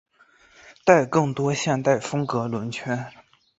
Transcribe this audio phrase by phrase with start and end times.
[0.83, 3.13] 带更多现代风格轮圈。